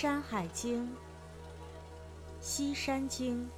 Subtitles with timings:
[0.00, 0.84] 山海经》
[2.40, 3.50] 《西山经》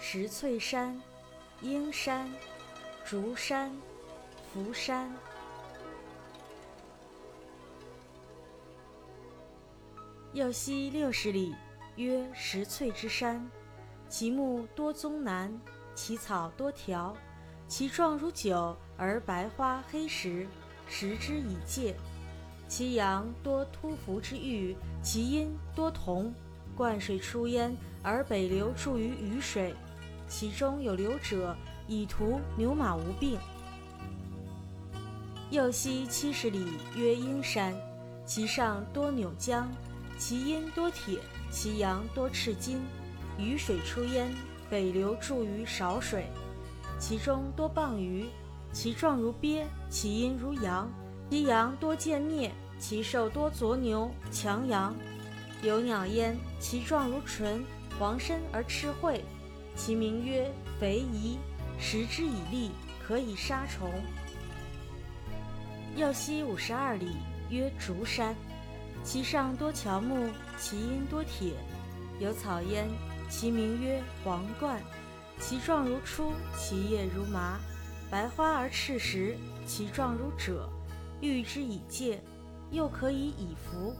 [0.00, 0.98] 石翠山、
[1.60, 2.32] 英山、
[3.04, 3.70] 竹山、
[4.50, 5.14] 福山。
[10.32, 11.54] 右西六十里，
[11.96, 13.46] 曰石翠之山，
[14.08, 15.60] 其木多棕楠，
[15.94, 17.14] 其草多条，
[17.68, 20.48] 其状如酒，而白花黑石，
[20.88, 21.94] 食之以戒。
[22.70, 26.32] 其阳多突伏之玉，其阴多铜。
[26.76, 29.74] 灌水出焉，而北流注于雨水。
[30.28, 31.56] 其中有流者，
[31.88, 33.36] 以图牛马无病。
[35.50, 37.74] 右西七十里，曰阴山，
[38.24, 39.68] 其上多扭江，
[40.16, 41.18] 其阴多铁，
[41.50, 42.80] 其阳多赤金。
[43.36, 44.32] 雨水出焉，
[44.70, 46.26] 北流注于少水。
[47.00, 48.26] 其中多蚌鱼，
[48.72, 50.88] 其状如鳖，其阴如羊。
[51.30, 52.50] 其阳多见灭，
[52.80, 54.92] 其兽多左牛、强羊。
[55.62, 57.64] 有鸟焉，其状如唇，
[57.96, 59.22] 黄身而赤喙，
[59.76, 61.38] 其名曰肥夷，
[61.78, 62.72] 食之以利，
[63.06, 63.88] 可以杀虫。
[65.94, 67.12] 右西五十二里，
[67.48, 68.34] 曰竹山，
[69.04, 71.52] 其上多乔木，其阴多铁。
[72.18, 72.88] 有草焉，
[73.28, 74.82] 其名曰黄冠，
[75.38, 77.60] 其状如初，其叶如麻，
[78.10, 80.68] 白花而赤实，其状如赭。
[81.20, 82.20] 欲之以戒，
[82.70, 83.94] 又可以以服。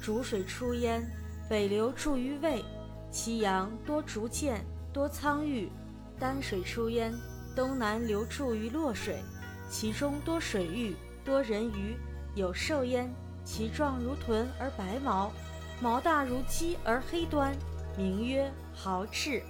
[0.00, 1.04] 逐水出焉，
[1.48, 2.64] 北流注于渭，
[3.10, 5.70] 其阳多竹箭，多苍玉。
[6.18, 7.12] 丹水出焉，
[7.54, 9.22] 东南流注于洛水，
[9.70, 11.96] 其中多水域，多人鱼。
[12.34, 13.12] 有兽焉，
[13.44, 15.32] 其状如豚而白毛，
[15.80, 17.52] 毛大如鸡而黑端，
[17.96, 19.42] 名曰豪赤。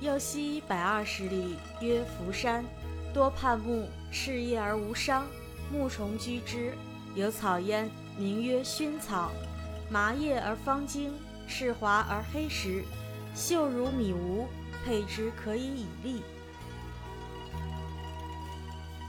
[0.00, 2.64] 右西百二十里，曰福山。
[3.14, 5.24] 多盼木，赤叶而无伤，
[5.72, 6.74] 木虫居之。
[7.14, 7.88] 有草焉，
[8.18, 9.30] 名曰熏草，
[9.88, 11.12] 麻叶而方茎，
[11.46, 12.82] 赤滑而黑实，
[13.32, 14.48] 秀如米无，
[14.84, 16.22] 配之可以以利。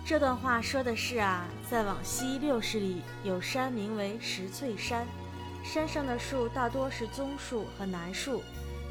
[0.06, 5.08] 这段话说的是啊，再往西六十里有山，名为石翠山，
[5.64, 8.44] 山上的树大多是棕树和楠树，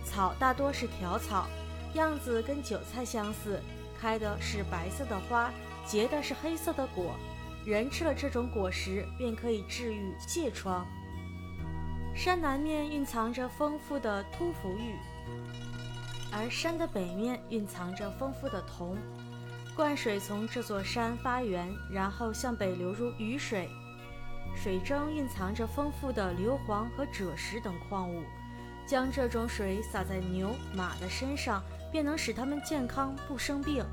[0.04, 1.46] 草大多是条草，
[1.94, 3.62] 样子跟韭菜相似。
[4.04, 5.50] 开的是白色的花，
[5.87, 7.15] 结的是黑色的果，
[7.65, 10.87] 人吃了这种果实便可以治愈疥疮。
[12.14, 14.94] 山南面蕴藏着丰富的突伏玉，
[16.31, 18.94] 而山的北面蕴藏着丰富的铜。
[19.75, 23.70] 灌水从这座山发源，然后向北流入雨水，
[24.54, 28.22] 水中蕴藏着丰富的硫磺和赭石等矿物。
[28.87, 31.62] 将这种水洒在牛马的身上，
[31.94, 33.87] 便能使它们健康不生病。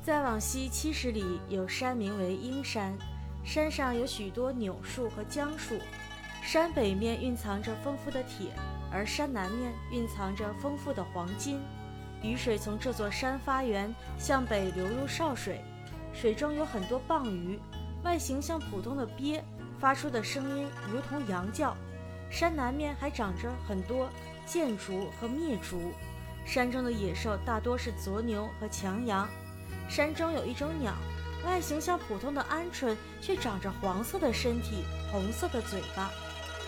[0.00, 2.96] 再往西七十里有山，名为阴山，
[3.44, 5.76] 山上有许多柳树和姜树。
[6.40, 8.52] 山北面蕴藏着丰富的铁，
[8.92, 11.58] 而山南面蕴藏着丰富的黄金。
[12.22, 15.64] 雨水从这座山发源，向北流入少水，
[16.12, 17.58] 水中有很多蚌鱼，
[18.04, 19.42] 外形像普通的鳖，
[19.80, 21.76] 发出的声音如同羊叫。
[22.32, 24.08] 山南面还长着很多
[24.46, 25.92] 箭竹和灭竹，
[26.46, 29.28] 山中的野兽大多是左牛和强羊。
[29.86, 30.94] 山中有一种鸟，
[31.44, 34.82] 外形像普通的鹌鹑，却长着黄色的身体、
[35.12, 36.10] 红色的嘴巴，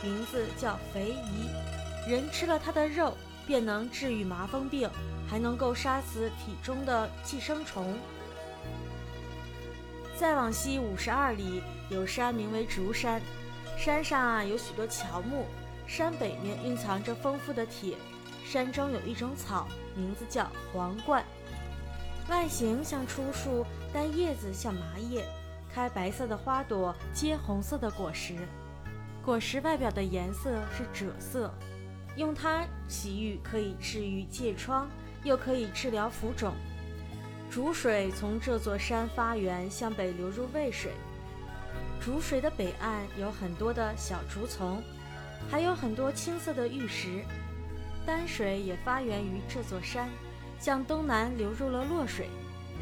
[0.03, 1.49] 名字叫肥夷。
[2.07, 4.91] 人吃了它的肉，便能治愈麻风病，
[5.27, 7.97] 还能够杀死体中的寄生虫。
[10.15, 13.21] 再往西五十二里有山，名为竹山。
[13.77, 15.45] 山上啊有许多乔木，
[15.87, 17.97] 山北面蕴藏着丰富的铁。
[18.45, 21.25] 山中有一种草，名字叫黄冠，
[22.29, 25.25] 外形像初树，但叶子像麻叶，
[25.73, 28.35] 开白色的花朵，结红色的果实。
[29.25, 31.53] 果实外表的颜色是赭色，
[32.17, 34.89] 用它洗浴可以治愈疥疮，
[35.25, 36.53] 又可以治疗浮肿。
[37.51, 40.93] 竹水从这座山发源，向北流入渭水。
[42.05, 44.83] 竹水的北岸有很多的小竹丛，
[45.51, 47.25] 还有很多青色的玉石。
[48.05, 50.11] 丹水也发源于这座山，
[50.61, 52.29] 向东南流入了洛水，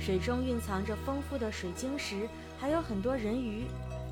[0.01, 2.29] 水中蕴藏着丰富的水晶石，
[2.59, 3.67] 还有很多人鱼。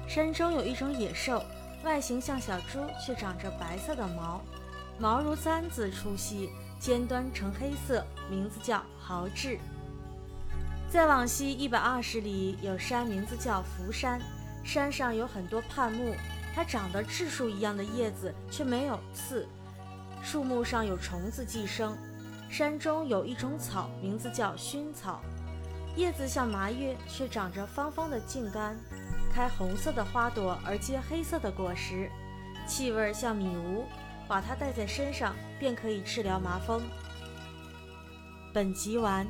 [0.08, 1.42] 山中有一种野兽，
[1.82, 4.40] 外形像小猪，却长着白色的毛，
[4.96, 9.58] 毛如簪子粗细，尖端呈黑色，名字叫豪志。
[10.88, 14.20] 再往西一百二十里有山，名字叫福山。
[14.62, 16.14] 山上有很多畔木，
[16.54, 19.48] 它长得质树一样的叶子，却没有刺。
[20.22, 21.96] 树木上有虫子寄生。
[22.48, 25.20] 山中有一种草，名字叫熏草，
[25.96, 28.76] 叶子像麻叶，却长着方方的茎干。
[29.32, 32.10] 开红色的花朵而结黑色的果实，
[32.66, 33.84] 气味像米糊，
[34.26, 36.82] 把它带在身上便可以治疗麻风。
[38.52, 39.24] 本集完。